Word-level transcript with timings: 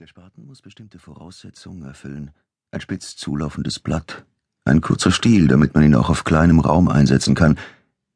Der 0.00 0.06
Spaten 0.06 0.46
muss 0.46 0.62
bestimmte 0.62 0.98
Voraussetzungen 0.98 1.82
erfüllen. 1.82 2.30
Ein 2.70 2.80
spitz 2.80 3.16
zulaufendes 3.16 3.78
Blatt, 3.78 4.24
ein 4.64 4.80
kurzer 4.80 5.10
Stiel, 5.10 5.46
damit 5.46 5.74
man 5.74 5.84
ihn 5.84 5.94
auch 5.94 6.08
auf 6.08 6.24
kleinem 6.24 6.58
Raum 6.58 6.88
einsetzen 6.88 7.34
kann. 7.34 7.58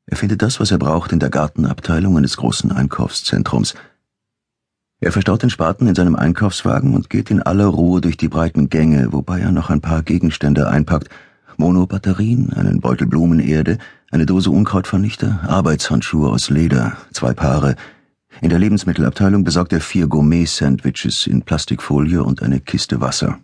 Er 0.07 0.17
findet 0.17 0.41
das, 0.41 0.61
was 0.61 0.71
er 0.71 0.79
braucht, 0.79 1.13
in 1.13 1.19
der 1.19 1.29
Gartenabteilung 1.29 2.17
eines 2.17 2.39
großen 2.39 2.73
Einkaufszentrums. 2.73 3.75
Er 5.01 5.13
verstaut 5.13 5.43
den 5.43 5.51
Spaten 5.51 5.87
in 5.87 5.95
seinem 5.95 6.17
Einkaufswagen 6.17 6.95
und 6.95 7.11
geht 7.11 7.31
in 7.31 7.43
aller 7.43 7.67
Ruhe 7.67 8.01
durch 8.01 8.17
die 8.17 8.29
breiten 8.29 8.71
Gänge, 8.71 9.13
wobei 9.13 9.41
er 9.41 9.53
noch 9.53 9.69
ein 9.69 9.83
paar 9.83 10.03
Gegenstände 10.03 10.71
einpackt. 10.71 11.11
Monobatterien, 11.59 12.55
einen 12.55 12.81
Beutel 12.81 13.07
Blumenerde, 13.07 13.77
eine 14.11 14.25
Dose 14.25 14.51
Unkrautvernichter, 14.51 15.41
Arbeitshandschuhe 15.47 16.31
aus 16.31 16.49
Leder, 16.49 16.97
zwei 17.13 17.35
Paare, 17.35 17.77
in 18.41 18.51
der 18.51 18.59
Lebensmittelabteilung 18.59 19.45
besorgt 19.45 19.73
er 19.73 19.81
vier 19.81 20.07
Gourmet-Sandwiches 20.07 21.27
in 21.27 21.43
Plastikfolie 21.43 22.23
und 22.23 22.43
eine 22.43 22.61
Kiste 22.61 23.01
Wasser. 23.01 23.39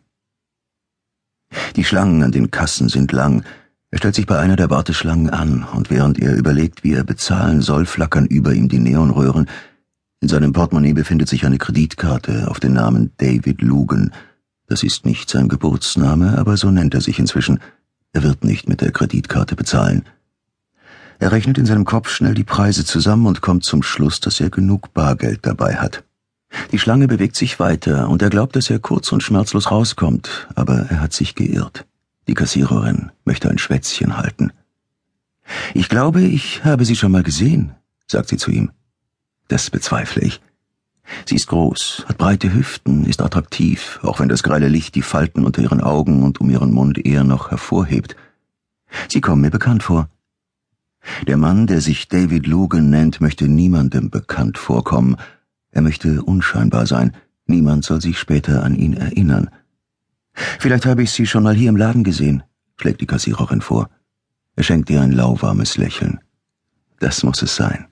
Die 1.76 1.84
Schlangen 1.84 2.22
an 2.22 2.32
den 2.32 2.50
Kassen 2.50 2.88
sind 2.88 3.12
lang. 3.12 3.44
Er 3.90 3.98
stellt 3.98 4.14
sich 4.14 4.26
bei 4.26 4.38
einer 4.38 4.56
der 4.56 4.70
Warteschlangen 4.70 5.30
an, 5.30 5.64
und 5.64 5.90
während 5.90 6.18
er 6.18 6.36
überlegt, 6.36 6.84
wie 6.84 6.92
er 6.92 7.04
bezahlen 7.04 7.60
soll, 7.60 7.86
flackern 7.86 8.26
über 8.26 8.52
ihm 8.52 8.68
die 8.68 8.78
Neonröhren. 8.78 9.48
In 10.20 10.28
seinem 10.28 10.52
Portemonnaie 10.52 10.92
befindet 10.92 11.28
sich 11.28 11.44
eine 11.46 11.58
Kreditkarte 11.58 12.48
auf 12.48 12.60
den 12.60 12.74
Namen 12.74 13.12
David 13.16 13.62
Lugan. 13.62 14.12
Das 14.66 14.82
ist 14.82 15.06
nicht 15.06 15.28
sein 15.28 15.48
Geburtsname, 15.48 16.38
aber 16.38 16.56
so 16.56 16.70
nennt 16.70 16.94
er 16.94 17.00
sich 17.00 17.18
inzwischen. 17.18 17.58
Er 18.12 18.22
wird 18.22 18.44
nicht 18.44 18.68
mit 18.68 18.80
der 18.80 18.92
Kreditkarte 18.92 19.56
bezahlen. 19.56 20.04
Er 21.20 21.32
rechnet 21.32 21.58
in 21.58 21.66
seinem 21.66 21.84
Kopf 21.84 22.08
schnell 22.08 22.32
die 22.32 22.44
Preise 22.44 22.86
zusammen 22.86 23.26
und 23.26 23.42
kommt 23.42 23.62
zum 23.62 23.82
Schluss, 23.82 24.20
dass 24.20 24.40
er 24.40 24.48
genug 24.48 24.94
Bargeld 24.94 25.40
dabei 25.42 25.76
hat. 25.76 26.02
Die 26.72 26.78
Schlange 26.78 27.08
bewegt 27.08 27.36
sich 27.36 27.60
weiter, 27.60 28.08
und 28.08 28.22
er 28.22 28.30
glaubt, 28.30 28.56
dass 28.56 28.70
er 28.70 28.78
kurz 28.78 29.12
und 29.12 29.22
schmerzlos 29.22 29.70
rauskommt, 29.70 30.48
aber 30.54 30.86
er 30.88 31.00
hat 31.00 31.12
sich 31.12 31.34
geirrt. 31.34 31.84
Die 32.26 32.34
Kassiererin 32.34 33.12
möchte 33.24 33.50
ein 33.50 33.58
Schwätzchen 33.58 34.16
halten. 34.16 34.52
Ich 35.74 35.90
glaube, 35.90 36.22
ich 36.22 36.64
habe 36.64 36.86
Sie 36.86 36.96
schon 36.96 37.12
mal 37.12 37.22
gesehen, 37.22 37.74
sagt 38.06 38.30
sie 38.30 38.38
zu 38.38 38.50
ihm. 38.50 38.70
Das 39.48 39.68
bezweifle 39.68 40.22
ich. 40.22 40.40
Sie 41.26 41.36
ist 41.36 41.48
groß, 41.48 42.06
hat 42.08 42.16
breite 42.16 42.54
Hüften, 42.54 43.04
ist 43.04 43.20
attraktiv, 43.20 43.98
auch 44.02 44.20
wenn 44.20 44.28
das 44.28 44.42
greile 44.42 44.68
Licht 44.68 44.94
die 44.94 45.02
Falten 45.02 45.44
unter 45.44 45.60
ihren 45.60 45.82
Augen 45.82 46.22
und 46.22 46.40
um 46.40 46.48
ihren 46.48 46.72
Mund 46.72 47.04
eher 47.04 47.24
noch 47.24 47.50
hervorhebt. 47.50 48.16
Sie 49.08 49.20
kommen 49.20 49.42
mir 49.42 49.50
bekannt 49.50 49.82
vor. 49.82 50.08
Der 51.26 51.36
Mann, 51.36 51.66
der 51.66 51.80
sich 51.80 52.08
David 52.08 52.46
Logan 52.46 52.90
nennt, 52.90 53.20
möchte 53.20 53.48
niemandem 53.48 54.10
bekannt 54.10 54.58
vorkommen. 54.58 55.16
Er 55.70 55.82
möchte 55.82 56.22
unscheinbar 56.22 56.86
sein. 56.86 57.16
Niemand 57.46 57.84
soll 57.84 58.00
sich 58.00 58.18
später 58.18 58.62
an 58.62 58.76
ihn 58.76 58.94
erinnern. 58.94 59.50
Vielleicht 60.32 60.86
habe 60.86 61.02
ich 61.02 61.10
Sie 61.10 61.26
schon 61.26 61.42
mal 61.42 61.54
hier 61.54 61.68
im 61.68 61.76
Laden 61.76 62.04
gesehen, 62.04 62.42
schlägt 62.76 63.00
die 63.00 63.06
Kassiererin 63.06 63.60
vor. 63.60 63.88
Er 64.56 64.62
schenkt 64.62 64.90
ihr 64.90 65.00
ein 65.00 65.12
lauwarmes 65.12 65.76
Lächeln. 65.76 66.20
Das 66.98 67.22
muss 67.22 67.42
es 67.42 67.56
sein. 67.56 67.86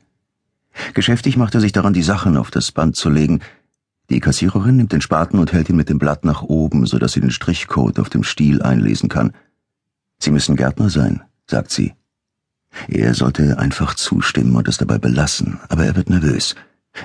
Geschäftig 0.95 1.37
macht 1.37 1.55
er 1.55 1.61
sich 1.61 1.73
daran, 1.73 1.93
die 1.93 2.03
Sachen 2.03 2.37
auf 2.37 2.51
das 2.51 2.73
Band 2.73 2.95
zu 2.95 3.11
legen. 3.11 3.41
Die 4.11 4.21
Kassiererin 4.21 4.77
nimmt 4.77 4.93
den 4.93 5.01
Spaten 5.01 5.39
und 5.39 5.53
hält 5.53 5.69
ihn 5.69 5.77
mit 5.77 5.89
dem 5.89 5.99
Blatt 5.99 6.25
nach 6.25 6.43
oben, 6.43 6.87
so 6.87 6.99
dass 6.99 7.13
sie 7.13 7.21
den 7.21 7.31
Strichcode 7.31 7.99
auf 7.99 8.11
dem 8.11 8.23
Stiel 8.23 8.63
einlesen 8.63 9.09
kann. 9.09 9.33
Sie 10.19 10.31
müssen 10.31 10.57
Gärtner 10.57 10.89
sein, 10.89 11.23
sagt 11.47 11.71
sie. 11.71 11.95
Er 12.87 13.15
sollte 13.15 13.59
einfach 13.59 13.95
zustimmen 13.95 14.55
und 14.55 14.69
es 14.69 14.79
dabei 14.79 14.99
belassen, 14.99 15.59
aber 15.69 15.85
er 15.85 15.97
wird 15.97 16.11
nervös. 16.11 16.55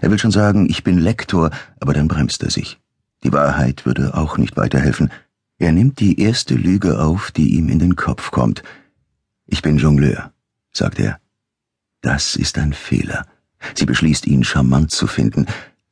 Er 0.01 0.11
will 0.11 0.19
schon 0.19 0.31
sagen, 0.31 0.69
ich 0.69 0.83
bin 0.83 0.97
Lektor, 0.97 1.51
aber 1.79 1.93
dann 1.93 2.07
bremst 2.07 2.43
er 2.43 2.51
sich. 2.51 2.79
Die 3.23 3.33
Wahrheit 3.33 3.85
würde 3.85 4.13
auch 4.15 4.37
nicht 4.37 4.57
weiterhelfen. 4.57 5.11
Er 5.57 5.71
nimmt 5.71 5.99
die 5.99 6.19
erste 6.19 6.55
Lüge 6.55 6.99
auf, 6.99 7.31
die 7.31 7.55
ihm 7.55 7.69
in 7.69 7.79
den 7.79 7.95
Kopf 7.95 8.31
kommt. 8.31 8.63
Ich 9.45 9.61
bin 9.61 9.77
Jongleur, 9.77 10.31
sagt 10.71 10.99
er. 10.99 11.19
Das 12.01 12.35
ist 12.35 12.57
ein 12.57 12.73
Fehler. 12.73 13.25
Sie 13.75 13.85
beschließt, 13.85 14.27
ihn 14.27 14.43
charmant 14.43 14.91
zu 14.91 15.07
finden. 15.07 15.45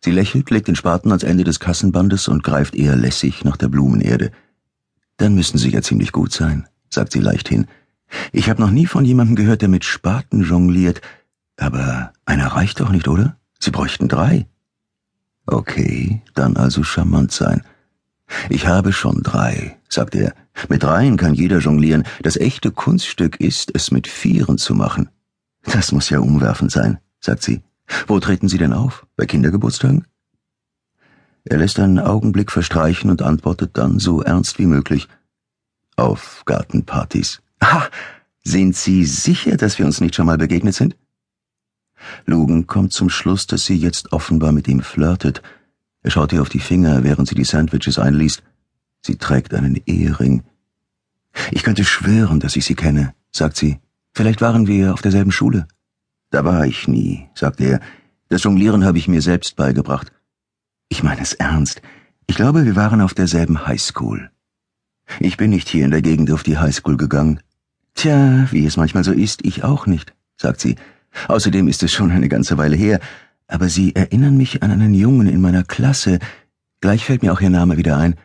Sie 0.03 0.11
lächelt, 0.11 0.49
legt 0.49 0.67
den 0.67 0.75
Spaten 0.75 1.09
ans 1.11 1.23
Ende 1.23 1.43
des 1.43 1.59
Kassenbandes 1.59 2.27
und 2.27 2.43
greift 2.43 2.75
eher 2.75 2.95
lässig 2.95 3.45
nach 3.45 3.55
der 3.55 3.69
Blumenerde. 3.69 4.31
Dann 5.17 5.35
müssen 5.35 5.57
Sie 5.57 5.69
ja 5.69 5.81
ziemlich 5.81 6.11
gut 6.11 6.33
sein, 6.33 6.67
sagt 6.89 7.11
sie 7.13 7.19
leichthin. 7.19 7.67
Ich 8.31 8.49
habe 8.49 8.61
noch 8.61 8.71
nie 8.71 8.85
von 8.85 9.05
jemandem 9.05 9.35
gehört, 9.35 9.61
der 9.61 9.69
mit 9.69 9.85
Spaten 9.85 10.43
jongliert. 10.43 11.01
Aber 11.57 12.13
einer 12.25 12.47
reicht 12.47 12.79
doch 12.79 12.89
nicht, 12.89 13.07
oder? 13.07 13.37
Sie 13.59 13.71
bräuchten 13.71 14.07
drei. 14.07 14.47
Okay, 15.45 16.21
dann 16.33 16.57
also 16.57 16.83
charmant 16.83 17.31
sein. 17.31 17.63
Ich 18.49 18.67
habe 18.67 18.93
schon 18.93 19.21
drei, 19.23 19.77
sagt 19.89 20.15
er. 20.15 20.33
Mit 20.69 20.83
dreien 20.83 21.17
kann 21.17 21.33
jeder 21.33 21.59
jonglieren. 21.59 22.03
Das 22.21 22.37
echte 22.37 22.71
Kunststück 22.71 23.39
ist, 23.39 23.71
es 23.73 23.91
mit 23.91 24.07
vieren 24.07 24.57
zu 24.57 24.75
machen. 24.75 25.09
Das 25.63 25.91
muss 25.91 26.09
ja 26.09 26.19
umwerfend 26.19 26.71
sein, 26.71 26.99
sagt 27.19 27.43
sie. 27.43 27.61
Wo 28.07 28.19
treten 28.19 28.47
Sie 28.47 28.57
denn 28.57 28.73
auf? 28.73 29.05
Bei 29.15 29.25
Kindergeburtstagen? 29.25 30.05
Er 31.43 31.57
lässt 31.57 31.79
einen 31.79 31.99
Augenblick 31.99 32.51
verstreichen 32.51 33.09
und 33.09 33.21
antwortet 33.21 33.77
dann 33.77 33.99
so 33.99 34.21
ernst 34.21 34.59
wie 34.59 34.65
möglich. 34.65 35.07
Auf 35.95 36.43
Gartenpartys. 36.45 37.41
Ah, 37.61 37.87
sind 38.43 38.75
Sie 38.75 39.05
sicher, 39.05 39.55
dass 39.55 39.79
wir 39.79 39.85
uns 39.85 40.01
nicht 40.01 40.15
schon 40.15 40.25
mal 40.25 40.37
begegnet 40.37 40.75
sind? 40.75 40.95
Lugen 42.25 42.67
kommt 42.67 42.93
zum 42.93 43.09
Schluss, 43.09 43.47
dass 43.47 43.65
sie 43.65 43.75
jetzt 43.75 44.11
offenbar 44.11 44.51
mit 44.51 44.67
ihm 44.67 44.81
flirtet. 44.81 45.41
Er 46.01 46.11
schaut 46.11 46.33
ihr 46.33 46.41
auf 46.41 46.49
die 46.49 46.59
Finger, 46.59 47.03
während 47.03 47.27
sie 47.27 47.35
die 47.35 47.43
Sandwiches 47.43 47.99
einliest. 47.99 48.43
Sie 49.05 49.17
trägt 49.17 49.53
einen 49.53 49.79
Ehering. 49.85 50.43
Ich 51.51 51.63
könnte 51.63 51.85
schwören, 51.85 52.39
dass 52.39 52.55
ich 52.55 52.65
sie 52.65 52.75
kenne, 52.75 53.13
sagt 53.31 53.55
sie. 53.57 53.79
Vielleicht 54.13 54.41
waren 54.41 54.67
wir 54.67 54.93
auf 54.93 55.01
derselben 55.01 55.31
Schule. 55.31 55.67
Da 56.31 56.43
war 56.43 56.65
ich 56.65 56.87
nie, 56.87 57.29
sagt 57.35 57.61
er. 57.61 57.79
Das 58.29 58.43
Jonglieren 58.43 58.85
habe 58.85 58.97
ich 58.97 59.07
mir 59.07 59.21
selbst 59.21 59.55
beigebracht. 59.55 60.11
Ich 60.89 61.03
meine 61.03 61.21
es 61.21 61.33
ernst. 61.33 61.81
Ich 62.27 62.35
glaube, 62.35 62.65
wir 62.65 62.75
waren 62.75 63.01
auf 63.01 63.13
derselben 63.13 63.67
Highschool. 63.67 64.31
Ich 65.19 65.37
bin 65.37 65.49
nicht 65.49 65.67
hier 65.67 65.85
in 65.85 65.91
der 65.91 66.01
Gegend 66.01 66.31
auf 66.31 66.43
die 66.43 66.57
Highschool 66.57 66.97
gegangen. 66.97 67.41
Tja, 67.95 68.47
wie 68.51 68.65
es 68.65 68.77
manchmal 68.77 69.03
so 69.03 69.11
ist, 69.11 69.45
ich 69.45 69.63
auch 69.63 69.85
nicht, 69.85 70.13
sagt 70.37 70.59
sie. 70.61 70.75
Außerdem 71.27 71.67
ist 71.67 71.83
es 71.83 71.91
schon 71.91 72.11
eine 72.11 72.29
ganze 72.29 72.57
Weile 72.57 72.75
her, 72.75 72.99
aber 73.47 73.67
Sie 73.67 73.95
erinnern 73.95 74.37
mich 74.37 74.63
an 74.63 74.71
einen 74.71 74.93
Jungen 74.93 75.27
in 75.27 75.41
meiner 75.41 75.63
Klasse. 75.63 76.19
Gleich 76.79 77.03
fällt 77.03 77.21
mir 77.21 77.33
auch 77.33 77.41
Ihr 77.41 77.49
Name 77.49 77.77
wieder 77.77 77.97
ein. 77.97 78.15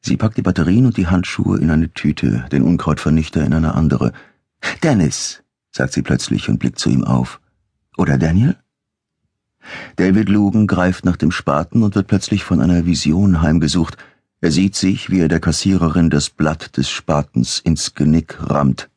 Sie 0.00 0.16
packt 0.16 0.36
die 0.36 0.42
Batterien 0.42 0.86
und 0.86 0.96
die 0.96 1.08
Handschuhe 1.08 1.58
in 1.58 1.68
eine 1.68 1.92
Tüte, 1.92 2.46
den 2.52 2.62
Unkrautvernichter 2.62 3.44
in 3.44 3.52
eine 3.52 3.74
andere. 3.74 4.12
Dennis, 4.84 5.42
sagt 5.72 5.92
sie 5.92 6.02
plötzlich 6.02 6.48
und 6.48 6.58
blickt 6.58 6.78
zu 6.78 6.90
ihm 6.90 7.02
auf. 7.02 7.40
Oder 7.96 8.16
Daniel? 8.16 8.56
David 9.96 10.28
Lugan 10.28 10.68
greift 10.68 11.04
nach 11.04 11.16
dem 11.16 11.32
Spaten 11.32 11.82
und 11.82 11.96
wird 11.96 12.06
plötzlich 12.06 12.44
von 12.44 12.60
einer 12.60 12.86
Vision 12.86 13.42
heimgesucht. 13.42 13.96
Er 14.40 14.50
sieht 14.50 14.76
sich, 14.76 15.10
wie 15.10 15.20
er 15.20 15.28
der 15.28 15.40
Kassiererin 15.40 16.10
das 16.10 16.30
Blatt 16.30 16.76
des 16.76 16.90
Spatens 16.90 17.58
ins 17.58 17.94
Genick 17.94 18.36
rammt. 18.38 18.90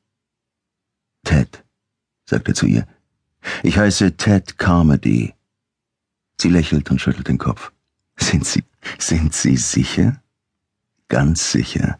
Ted, 1.24 1.64
sagt 2.26 2.48
er 2.48 2.56
zu 2.56 2.66
ihr. 2.66 2.88
Ich 3.64 3.78
heiße 3.78 4.18
Ted 4.18 4.58
Carmody. 4.58 5.34
Sie 6.40 6.50
lächelt 6.50 6.92
und 6.92 7.00
schüttelt 7.00 7.28
den 7.28 7.38
Kopf. 7.38 7.72
Sind 8.18 8.46
Sie, 8.46 8.64
sind 8.98 9.34
Sie 9.34 9.58
sicher? 9.58 10.22
Ganz 11.08 11.52
sicher. 11.52 12.00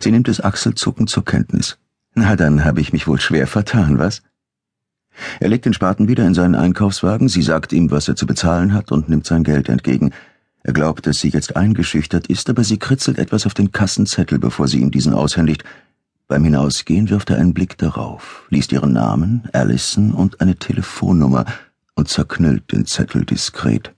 Sie 0.00 0.10
nimmt 0.10 0.28
es 0.28 0.40
achselzuckend 0.42 1.08
zur 1.08 1.24
Kenntnis. 1.24 1.78
Na, 2.14 2.36
dann 2.36 2.64
habe 2.64 2.80
ich 2.80 2.92
mich 2.92 3.06
wohl 3.06 3.20
schwer 3.20 3.46
vertan, 3.46 3.98
was? 3.98 4.22
Er 5.40 5.48
legt 5.48 5.64
den 5.64 5.74
Spaten 5.74 6.08
wieder 6.08 6.26
in 6.26 6.34
seinen 6.34 6.54
Einkaufswagen, 6.54 7.28
sie 7.28 7.42
sagt 7.42 7.72
ihm, 7.72 7.90
was 7.90 8.08
er 8.08 8.16
zu 8.16 8.26
bezahlen 8.26 8.72
hat 8.72 8.92
und 8.92 9.08
nimmt 9.08 9.26
sein 9.26 9.44
Geld 9.44 9.68
entgegen. 9.68 10.12
Er 10.62 10.72
glaubt, 10.72 11.06
dass 11.06 11.20
sie 11.20 11.28
jetzt 11.28 11.56
eingeschüchtert 11.56 12.26
ist, 12.26 12.50
aber 12.50 12.64
sie 12.64 12.78
kritzelt 12.78 13.18
etwas 13.18 13.46
auf 13.46 13.54
den 13.54 13.72
Kassenzettel, 13.72 14.38
bevor 14.38 14.68
sie 14.68 14.80
ihm 14.80 14.90
diesen 14.90 15.14
aushändigt. 15.14 15.64
Beim 16.28 16.44
Hinausgehen 16.44 17.10
wirft 17.10 17.30
er 17.30 17.38
einen 17.38 17.54
Blick 17.54 17.78
darauf, 17.78 18.44
liest 18.50 18.70
ihren 18.72 18.92
Namen, 18.92 19.48
Allison 19.52 20.12
und 20.12 20.40
eine 20.40 20.56
Telefonnummer 20.56 21.44
und 21.94 22.08
zerknüllt 22.08 22.70
den 22.72 22.86
Zettel 22.86 23.24
diskret. 23.24 23.92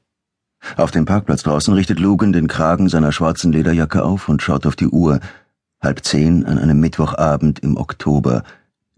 Auf 0.76 0.92
dem 0.92 1.04
Parkplatz 1.04 1.42
draußen 1.42 1.74
richtet 1.74 1.98
Logan 1.98 2.32
den 2.32 2.46
Kragen 2.46 2.88
seiner 2.88 3.12
schwarzen 3.12 3.52
Lederjacke 3.52 4.04
auf 4.04 4.28
und 4.28 4.42
schaut 4.42 4.64
auf 4.64 4.76
die 4.76 4.86
Uhr. 4.86 5.20
Halb 5.82 6.04
zehn 6.04 6.46
an 6.46 6.58
einem 6.58 6.78
Mittwochabend 6.78 7.58
im 7.58 7.76
Oktober. 7.76 8.44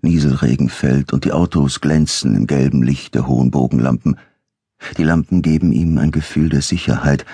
Nieselregen 0.03 0.69
fällt 0.69 1.15
und 1.15 1.25
die 1.25 1.33
Autos 1.33 1.81
glänzen 1.81 2.37
im 2.37 2.47
gelben 2.47 2.83
Licht 2.83 3.15
der 3.15 3.27
hohen 3.27 3.51
Bogenlampen. 3.51 4.17
Die 4.99 5.05
Lampen 5.05 5.41
geben 5.41 5.73
ihm 5.73 5.97
ein 5.99 6.11
Gefühl 6.11 6.51
der 6.51 6.61
Sicherheit, 6.61 7.25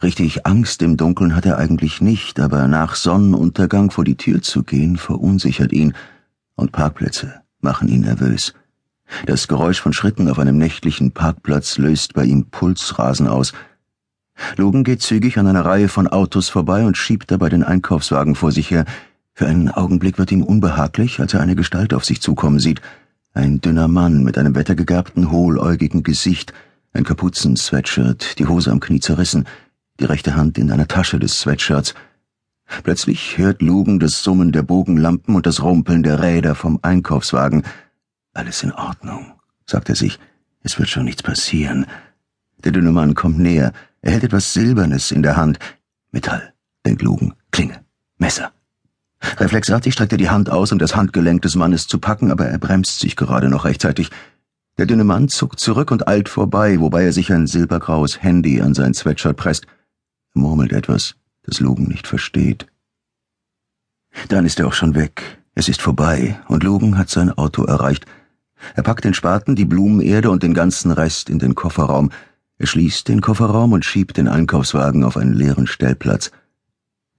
Richtig 0.00 0.46
Angst 0.46 0.80
im 0.82 0.96
Dunkeln 0.96 1.34
hat 1.34 1.44
er 1.44 1.58
eigentlich 1.58 2.00
nicht, 2.00 2.38
aber 2.38 2.68
nach 2.68 2.94
Sonnenuntergang 2.94 3.90
vor 3.90 4.04
die 4.04 4.16
Tür 4.16 4.42
zu 4.42 4.62
gehen 4.62 4.96
verunsichert 4.96 5.72
ihn, 5.72 5.92
und 6.54 6.70
Parkplätze 6.70 7.40
machen 7.60 7.88
ihn 7.88 8.02
nervös. 8.02 8.54
Das 9.26 9.48
Geräusch 9.48 9.80
von 9.80 9.92
Schritten 9.92 10.28
auf 10.28 10.38
einem 10.38 10.56
nächtlichen 10.56 11.12
Parkplatz 11.12 11.78
löst 11.78 12.14
bei 12.14 12.24
ihm 12.24 12.44
Pulsrasen 12.44 13.26
aus. 13.26 13.52
Logan 14.56 14.84
geht 14.84 15.02
zügig 15.02 15.38
an 15.38 15.48
einer 15.48 15.64
Reihe 15.64 15.88
von 15.88 16.06
Autos 16.06 16.48
vorbei 16.48 16.84
und 16.84 16.96
schiebt 16.96 17.30
dabei 17.30 17.48
den 17.48 17.64
Einkaufswagen 17.64 18.36
vor 18.36 18.52
sich 18.52 18.70
her. 18.70 18.84
Für 19.34 19.46
einen 19.46 19.68
Augenblick 19.68 20.18
wird 20.18 20.30
ihm 20.30 20.44
unbehaglich, 20.44 21.18
als 21.20 21.34
er 21.34 21.40
eine 21.40 21.56
Gestalt 21.56 21.92
auf 21.92 22.04
sich 22.04 22.20
zukommen 22.20 22.60
sieht. 22.60 22.80
Ein 23.34 23.60
dünner 23.60 23.88
Mann 23.88 24.22
mit 24.22 24.38
einem 24.38 24.54
wettergegerbten, 24.54 25.32
hohläugigen 25.32 26.04
Gesicht, 26.04 26.52
ein 26.92 27.04
Kapuzen-Sweatshirt, 27.04 28.38
die 28.38 28.46
Hose 28.46 28.70
am 28.70 28.80
Knie 28.80 29.00
zerrissen, 29.00 29.44
die 30.00 30.04
rechte 30.04 30.36
Hand 30.36 30.58
in 30.58 30.70
einer 30.70 30.88
Tasche 30.88 31.18
des 31.18 31.40
Sweatshirts. 31.40 31.94
Plötzlich 32.84 33.38
hört 33.38 33.62
Logan 33.62 33.98
das 33.98 34.22
Summen 34.22 34.52
der 34.52 34.62
Bogenlampen 34.62 35.34
und 35.34 35.46
das 35.46 35.62
Rumpeln 35.62 36.02
der 36.02 36.22
Räder 36.22 36.54
vom 36.54 36.78
Einkaufswagen. 36.82 37.62
Alles 38.34 38.62
in 38.62 38.72
Ordnung, 38.72 39.32
sagt 39.66 39.88
er 39.88 39.96
sich. 39.96 40.18
Es 40.62 40.78
wird 40.78 40.88
schon 40.88 41.04
nichts 41.04 41.22
passieren. 41.22 41.86
Der 42.64 42.72
dünne 42.72 42.92
Mann 42.92 43.14
kommt 43.14 43.38
näher. 43.38 43.72
Er 44.02 44.12
hält 44.12 44.24
etwas 44.24 44.52
Silbernes 44.52 45.10
in 45.10 45.22
der 45.22 45.36
Hand. 45.36 45.58
Metall, 46.12 46.52
denkt 46.84 47.02
Logan. 47.02 47.34
Klinge. 47.50 47.80
Messer. 48.18 48.52
Reflexartig 49.38 49.94
streckt 49.94 50.12
er 50.12 50.18
die 50.18 50.30
Hand 50.30 50.50
aus, 50.50 50.70
um 50.70 50.78
das 50.78 50.94
Handgelenk 50.94 51.42
des 51.42 51.56
Mannes 51.56 51.88
zu 51.88 51.98
packen, 51.98 52.30
aber 52.30 52.46
er 52.46 52.58
bremst 52.58 53.00
sich 53.00 53.16
gerade 53.16 53.48
noch 53.48 53.64
rechtzeitig. 53.64 54.10
Der 54.76 54.86
dünne 54.86 55.04
Mann 55.04 55.28
zuckt 55.28 55.58
zurück 55.58 55.90
und 55.90 56.06
eilt 56.06 56.28
vorbei, 56.28 56.78
wobei 56.78 57.04
er 57.04 57.12
sich 57.12 57.32
ein 57.32 57.48
silbergraues 57.48 58.22
Handy 58.22 58.60
an 58.60 58.74
sein 58.74 58.94
Sweatshirt 58.94 59.36
presst. 59.36 59.66
Er 60.34 60.40
murmelt 60.40 60.72
etwas, 60.72 61.16
das 61.42 61.60
Logan 61.60 61.86
nicht 61.86 62.06
versteht. 62.06 62.66
Dann 64.28 64.46
ist 64.46 64.58
er 64.58 64.66
auch 64.66 64.72
schon 64.72 64.94
weg. 64.94 65.38
Es 65.54 65.68
ist 65.68 65.82
vorbei, 65.82 66.38
und 66.48 66.62
Logan 66.62 66.98
hat 66.98 67.10
sein 67.10 67.30
Auto 67.30 67.64
erreicht. 67.64 68.06
Er 68.74 68.82
packt 68.82 69.04
den 69.04 69.14
Spaten, 69.14 69.56
die 69.56 69.64
Blumenerde 69.64 70.30
und 70.30 70.42
den 70.42 70.54
ganzen 70.54 70.90
Rest 70.90 71.30
in 71.30 71.38
den 71.38 71.54
Kofferraum. 71.54 72.10
Er 72.58 72.66
schließt 72.66 73.08
den 73.08 73.20
Kofferraum 73.20 73.72
und 73.72 73.84
schiebt 73.84 74.16
den 74.16 74.28
Einkaufswagen 74.28 75.04
auf 75.04 75.16
einen 75.16 75.32
leeren 75.32 75.66
Stellplatz. 75.66 76.30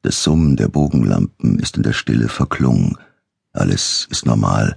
Das 0.01 0.23
Summen 0.23 0.55
der 0.55 0.67
Bogenlampen 0.67 1.59
ist 1.59 1.77
in 1.77 1.83
der 1.83 1.93
Stille 1.93 2.29
verklungen. 2.29 2.97
Alles 3.51 4.07
ist 4.09 4.25
normal. 4.25 4.75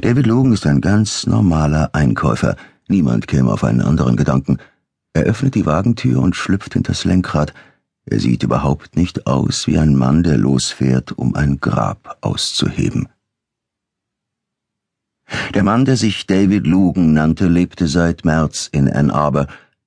David 0.00 0.26
Logan 0.26 0.52
ist 0.52 0.66
ein 0.66 0.80
ganz 0.80 1.26
normaler 1.26 1.94
Einkäufer. 1.94 2.56
Niemand 2.88 3.26
käme 3.26 3.52
auf 3.52 3.64
einen 3.64 3.80
anderen 3.80 4.16
Gedanken. 4.16 4.58
Er 5.14 5.24
öffnet 5.24 5.54
die 5.54 5.66
Wagentür 5.66 6.20
und 6.20 6.36
schlüpft 6.36 6.74
hinters 6.74 7.04
Lenkrad. 7.04 7.52
Er 8.06 8.18
sieht 8.18 8.42
überhaupt 8.42 8.96
nicht 8.96 9.26
aus 9.26 9.66
wie 9.66 9.78
ein 9.78 9.94
Mann, 9.94 10.22
der 10.22 10.38
losfährt, 10.38 11.12
um 11.12 11.34
ein 11.34 11.60
Grab 11.60 12.18
auszuheben. 12.20 13.08
Der 15.54 15.62
Mann, 15.62 15.84
der 15.84 15.96
sich 15.96 16.26
David 16.26 16.66
Logan 16.66 17.12
nannte, 17.12 17.46
lebte 17.46 17.86
seit 17.86 18.24
März 18.24 18.68
in 18.72 18.90
Ann 18.90 19.10
Arbor. 19.10 19.46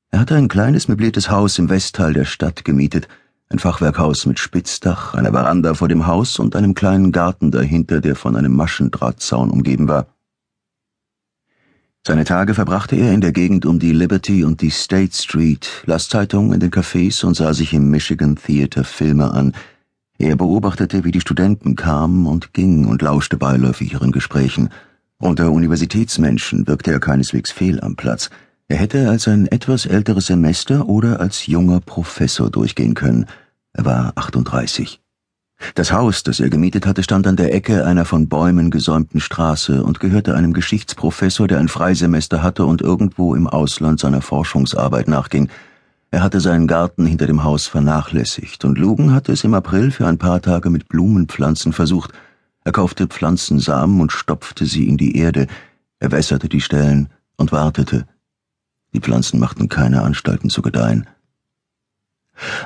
Er 0.09 0.19
hatte 0.19 0.35
ein 0.35 0.47
kleines 0.47 0.87
möbliertes 0.87 1.29
Haus 1.29 1.59
im 1.59 1.69
Westteil 1.69 2.13
der 2.13 2.25
Stadt 2.25 2.65
gemietet– 2.65 3.07
ein 3.49 3.59
Fachwerkhaus 3.59 4.25
mit 4.25 4.39
Spitzdach, 4.39 5.13
einer 5.13 5.31
Veranda 5.31 5.75
vor 5.75 5.87
dem 5.87 6.07
Haus 6.07 6.39
und 6.39 6.55
einem 6.55 6.73
kleinen 6.73 7.11
Garten 7.11 7.51
dahinter, 7.51 8.01
der 8.01 8.15
von 8.15 8.35
einem 8.35 8.55
Maschendrahtzaun 8.55 9.51
umgeben 9.51 9.87
war. 9.87 10.07
Seine 12.07 12.23
Tage 12.23 12.53
verbrachte 12.53 12.95
er 12.95 13.13
in 13.13 13.21
der 13.21 13.31
Gegend 13.31 13.65
um 13.65 13.79
die 13.79 13.91
Liberty 13.91 14.43
und 14.43 14.61
die 14.61 14.69
State 14.69 15.15
Street, 15.15 15.69
las 15.85 16.07
Zeitungen 16.07 16.53
in 16.53 16.59
den 16.59 16.71
Cafés 16.71 17.25
und 17.25 17.35
sah 17.35 17.53
sich 17.53 17.73
im 17.73 17.89
Michigan 17.89 18.35
Theater 18.35 18.83
Filme 18.83 19.31
an. 19.31 19.53
Er 20.17 20.35
beobachtete, 20.35 21.03
wie 21.03 21.11
die 21.11 21.21
Studenten 21.21 21.75
kamen 21.75 22.27
und 22.27 22.53
gingen 22.53 22.85
und 22.85 23.01
lauschte 23.01 23.37
beiläufig 23.37 23.93
ihren 23.93 24.11
Gesprächen. 24.11 24.69
Unter 25.17 25.51
Universitätsmenschen 25.51 26.67
wirkte 26.67 26.91
er 26.91 26.99
keineswegs 26.99 27.51
fehl 27.51 27.81
am 27.81 27.95
Platz– 27.95 28.29
er 28.67 28.77
hätte 28.77 29.09
als 29.09 29.27
ein 29.27 29.45
etwas 29.47 29.85
älteres 29.85 30.25
Semester 30.25 30.89
oder 30.89 31.19
als 31.19 31.45
junger 31.45 31.81
Professor 31.81 32.49
durchgehen 32.49 32.95
können. 32.95 33.27
Er 33.73 33.85
war 33.85 34.13
38. 34.15 34.99
Das 35.73 35.91
Haus, 35.91 36.23
das 36.23 36.39
er 36.39 36.49
gemietet 36.49 36.85
hatte, 36.85 37.03
stand 37.03 37.27
an 37.27 37.37
der 37.37 37.53
Ecke 37.53 37.85
einer 37.85 38.05
von 38.05 38.27
Bäumen 38.27 38.71
gesäumten 38.71 39.19
Straße 39.19 39.83
und 39.83 39.99
gehörte 39.99 40.35
einem 40.35 40.53
Geschichtsprofessor, 40.53 41.47
der 41.47 41.59
ein 41.59 41.67
Freisemester 41.67 42.43
hatte 42.43 42.65
und 42.65 42.81
irgendwo 42.81 43.35
im 43.35 43.47
Ausland 43.47 43.99
seiner 43.99 44.21
Forschungsarbeit 44.21 45.07
nachging. 45.07 45.49
Er 46.11 46.23
hatte 46.23 46.39
seinen 46.39 46.67
Garten 46.67 47.05
hinter 47.05 47.27
dem 47.27 47.43
Haus 47.43 47.67
vernachlässigt, 47.67 48.63
und 48.63 48.77
Lugen 48.77 49.13
hatte 49.13 49.31
es 49.31 49.43
im 49.43 49.53
April 49.53 49.91
für 49.91 50.07
ein 50.07 50.17
paar 50.17 50.41
Tage 50.41 50.69
mit 50.69 50.87
Blumenpflanzen 50.87 51.73
versucht. 51.73 52.11
Er 52.63 52.71
kaufte 52.71 53.07
Pflanzensamen 53.07 54.01
und 54.01 54.11
stopfte 54.11 54.65
sie 54.65 54.87
in 54.87 54.97
die 54.97 55.17
Erde, 55.17 55.47
er 55.99 56.11
wässerte 56.11 56.49
die 56.49 56.61
Stellen 56.61 57.09
und 57.37 57.51
wartete. 57.51 58.05
Die 58.93 58.99
Pflanzen 58.99 59.39
machten 59.39 59.69
keine 59.69 60.03
Anstalten 60.03 60.49
zu 60.49 60.61
gedeihen. 60.61 61.07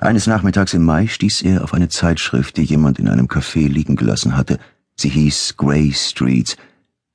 Eines 0.02 0.28
Nachmittags 0.28 0.74
im 0.74 0.84
Mai 0.84 1.08
stieß 1.08 1.44
er 1.44 1.64
auf 1.64 1.74
eine 1.74 1.90
Zeitschrift, 1.90 2.58
die 2.58 2.64
jemand 2.64 3.00
in 3.00 3.08
einem 3.08 3.28
Café 3.28 3.68
liegen 3.68 3.96
gelassen 3.96 4.36
hatte. 4.36 4.58
Sie 4.96 5.10
hieß 5.10 5.56
Grey 5.58 5.94
Streets. 5.94 6.58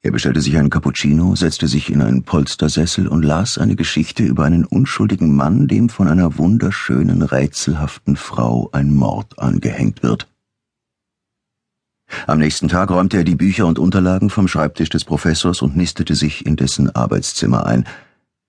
Er 0.02 0.10
bestellte 0.10 0.40
sich 0.40 0.56
einen 0.56 0.70
Cappuccino, 0.70 1.34
setzte 1.34 1.66
sich 1.66 1.90
in 1.90 2.02
einen 2.02 2.24
Polstersessel 2.24 3.08
und 3.08 3.22
las 3.22 3.58
eine 3.58 3.74
Geschichte 3.74 4.22
über 4.22 4.44
einen 4.44 4.64
unschuldigen 4.64 5.34
Mann, 5.34 5.66
dem 5.66 5.88
von 5.88 6.08
einer 6.08 6.36
wunderschönen, 6.36 7.22
rätselhaften 7.22 8.16
Frau 8.16 8.68
ein 8.72 8.94
Mord 8.94 9.38
angehängt 9.38 10.02
wird. 10.02 10.28
Am 12.26 12.38
nächsten 12.38 12.68
Tag 12.68 12.90
räumte 12.90 13.16
er 13.16 13.24
die 13.24 13.34
Bücher 13.34 13.66
und 13.66 13.78
Unterlagen 13.78 14.28
vom 14.28 14.46
Schreibtisch 14.46 14.90
des 14.90 15.04
Professors 15.04 15.62
und 15.62 15.74
nistete 15.74 16.14
sich 16.14 16.44
in 16.44 16.56
dessen 16.56 16.94
Arbeitszimmer 16.94 17.66
ein– 17.66 17.84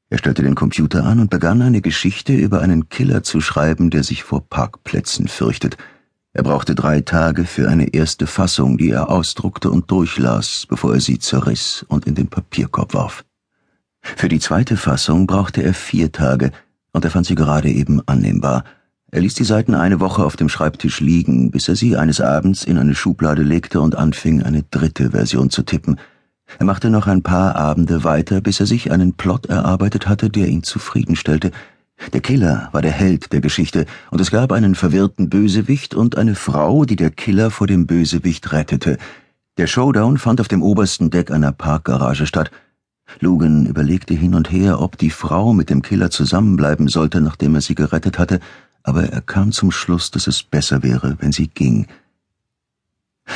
er 0.10 0.20
stellte 0.20 0.44
den 0.44 0.56
Computer 0.56 1.04
an 1.04 1.20
und 1.20 1.32
begann 1.32 1.62
eine 1.62 1.82
Geschichte 1.82 2.34
über 2.34 2.62
einen 2.62 2.90
Killer 2.90 3.24
zu 3.24 3.42
schreiben, 3.42 3.90
der 3.90 4.04
sich 4.04 4.24
vor 4.24 4.48
Parkplätzen 4.48 5.28
fürchtet. 5.28 5.78
Er 6.34 6.44
brauchte 6.44 6.76
drei 6.76 7.02
Tage 7.02 7.46
für 7.46 7.70
eine 7.70 7.94
erste 7.94 8.28
Fassung, 8.28 8.78
die 8.78 8.92
er 8.92 9.10
ausdruckte 9.10 9.72
und 9.72 9.90
durchlas, 9.90 10.68
bevor 10.70 10.94
er 10.94 11.00
sie 11.00 11.18
zerriss 11.18 11.86
und 11.88 12.06
in 12.06 12.14
den 12.14 12.28
Papierkorb 12.28 12.94
warf. 12.94 13.26
Für 14.02 14.30
die 14.30 14.40
zweite 14.40 14.78
Fassung 14.78 15.26
brauchte 15.26 15.64
er 15.64 15.74
vier 15.74 16.12
Tage, 16.12 16.52
und 16.92 17.04
er 17.04 17.12
fand 17.12 17.26
sie 17.26 17.36
gerade 17.36 17.70
eben 17.70 18.02
annehmbar. 18.08 18.64
Er 19.12 19.22
ließ 19.22 19.34
die 19.34 19.44
Seiten 19.44 19.74
eine 19.74 20.00
Woche 20.00 20.24
auf 20.24 20.36
dem 20.36 20.50
Schreibtisch 20.50 21.00
liegen, 21.00 21.50
bis 21.50 21.68
er 21.68 21.76
sie 21.76 21.98
eines 21.98 22.22
Abends 22.22 22.64
in 22.64 22.78
eine 22.78 22.96
Schublade 22.96 23.42
legte 23.42 23.82
und 23.82 23.96
anfing, 23.96 24.44
eine 24.44 24.64
dritte 24.64 25.12
Version 25.12 25.50
zu 25.50 25.64
tippen– 25.64 26.00
er 26.60 26.66
machte 26.66 26.90
noch 26.90 27.08
ein 27.08 27.24
paar 27.24 27.56
Abende 27.56 28.04
weiter, 28.04 28.42
bis 28.42 28.60
er 28.60 28.66
sich 28.66 28.92
einen 28.92 29.14
Plot 29.14 29.48
erarbeitet 29.48 30.08
hatte, 30.08 30.30
der 30.30 30.48
ihn 30.48 30.64
zufriedenstellte. 30.64 31.52
Der 32.14 32.22
Killer 32.22 32.70
war 32.72 32.82
der 32.82 32.92
Held 32.92 33.32
der 33.34 33.42
Geschichte, 33.42 33.86
und 34.12 34.22
es 34.22 34.32
gab 34.32 34.52
einen 34.52 34.76
verwirrten 34.76 35.30
Bösewicht 35.30 35.96
und 35.96 36.18
eine 36.18 36.36
Frau, 36.36 36.86
die 36.86 36.96
der 36.96 37.10
Killer 37.10 37.52
vor 37.52 37.68
dem 37.68 37.88
Bösewicht 37.88 38.52
rettete. 38.52 38.98
Der 39.58 39.68
Showdown 39.68 40.18
fand 40.18 40.42
auf 40.42 40.48
dem 40.48 40.62
obersten 40.62 41.10
Deck 41.10 41.32
einer 41.32 41.52
Parkgarage 41.52 42.28
statt. 42.28 42.52
Lugan 43.20 43.66
überlegte 43.66 44.14
hin 44.14 44.36
und 44.36 44.52
her, 44.52 44.82
ob 44.82 44.98
die 44.98 45.10
Frau 45.10 45.54
mit 45.54 45.70
dem 45.70 45.82
Killer 45.82 46.10
zusammenbleiben 46.10 46.88
sollte, 46.88 47.22
nachdem 47.22 47.56
er 47.56 47.62
sie 47.62 47.76
gerettet 47.76 48.20
hatte, 48.20 48.40
aber 48.84 49.06
er 49.06 49.22
kam 49.22 49.52
zum 49.52 49.72
Schluss, 49.72 50.12
dass 50.12 50.28
es 50.28 50.44
besser 50.44 50.84
wäre, 50.84 51.18
wenn 51.20 51.32
sie 51.32 51.48
ging. 51.48 51.88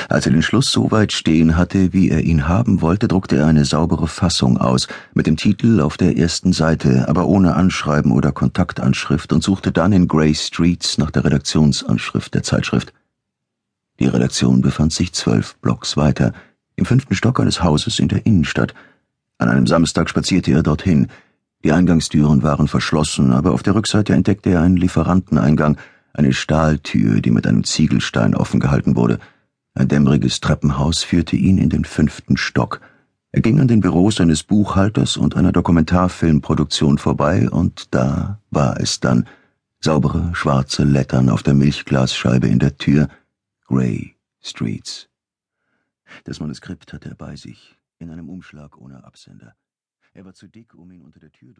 Als 0.10 0.26
er 0.26 0.32
den 0.32 0.42
Schluss 0.42 0.72
so 0.72 0.92
weit 0.92 1.14
stehen 1.14 1.56
hatte, 1.56 1.94
wie 1.94 2.10
er 2.10 2.24
ihn 2.24 2.48
haben 2.48 2.82
wollte, 2.82 3.08
druckte 3.08 3.38
er 3.38 3.46
eine 3.46 3.64
saubere 3.64 4.08
Fassung 4.08 4.58
aus, 4.58 4.88
mit 5.14 5.28
dem 5.28 5.38
Titel 5.38 5.82
auf 5.82 5.98
der 5.98 6.18
ersten 6.18 6.52
Seite, 6.52 7.08
aber 7.08 7.28
ohne 7.28 7.56
Anschreiben 7.56 8.12
oder 8.12 8.32
Kontaktanschrift 8.32 9.32
und 9.32 9.44
suchte 9.44 9.72
dann 9.72 9.94
in 9.94 10.08
Grey 10.08 10.34
Streets 10.34 10.98
nach 10.98 11.12
der 11.12 11.26
Redaktionsanschrift 11.26 12.34
der 12.34 12.42
Zeitschrift. 12.42 12.92
Die 14.00 14.08
Redaktion 14.08 14.62
befand 14.62 14.94
sich 14.94 15.14
zwölf 15.14 15.56
Blocks 15.58 15.96
weiter, 15.96 16.34
im 16.76 16.86
fünften 16.86 17.14
Stock 17.14 17.40
eines 17.40 17.62
Hauses 17.62 18.00
in 18.00 18.08
der 18.08 18.26
Innenstadt. 18.26 18.74
An 19.38 19.50
einem 19.50 19.68
Samstag 19.68 20.10
spazierte 20.10 20.52
er 20.52 20.64
dorthin. 20.64 21.08
Die 21.64 21.72
Eingangstüren 21.72 22.42
waren 22.42 22.68
verschlossen, 22.68 23.32
aber 23.32 23.52
auf 23.52 23.62
der 23.62 23.76
Rückseite 23.76 24.14
entdeckte 24.14 24.52
er 24.52 24.62
einen 24.62 24.78
Lieferanteneingang, 24.78 25.78
eine 26.14 26.34
Stahltür, 26.34 27.22
die 27.22 27.32
mit 27.32 27.46
einem 27.46 27.64
Ziegelstein 27.64 28.34
offen 28.34 28.60
gehalten 28.60 28.96
wurde. 28.96 29.20
Ein 29.74 29.88
dämmeriges 29.88 30.40
Treppenhaus 30.40 31.04
führte 31.04 31.36
ihn 31.36 31.58
in 31.58 31.70
den 31.70 31.86
fünften 31.86 32.38
Stock. 32.38 32.82
Er 33.32 33.42
ging 33.42 33.60
an 33.60 33.68
den 33.68 33.80
Büros 33.80 34.20
eines 34.20 34.44
Buchhalters 34.44 35.16
und 35.16 35.36
einer 35.36 35.52
Dokumentarfilmproduktion 35.52 36.98
vorbei, 36.98 37.50
und 37.50 37.94
da 37.94 38.42
war 38.50 38.80
es 38.80 39.00
dann. 39.00 39.28
Saubere, 39.82 40.32
schwarze 40.34 40.84
Lettern 40.84 41.30
auf 41.30 41.42
der 41.42 41.54
Milchglasscheibe 41.54 42.48
in 42.48 42.60
der 42.60 42.78
Tür. 42.78 43.08
Grey 43.66 44.16
Streets. 44.42 45.08
Das 46.26 46.40
Manuskript 46.40 46.92
hatte 46.92 47.10
er 47.10 47.16
bei 47.16 47.36
sich, 47.36 47.78
in 48.00 48.10
einem 48.10 48.30
Umschlag 48.30 48.78
ohne 48.78 49.04
Absender. 49.04 49.56
Er 50.14 50.26
war 50.26 50.34
zu 50.34 50.48
dick, 50.48 50.74
um 50.74 50.92
ihn 50.92 51.02
unter 51.02 51.20
der 51.20 51.32
Tür 51.32 51.54
durch 51.54 51.58